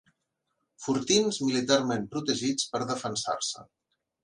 [0.85, 3.71] Fortins militarment protegits per defensar-se.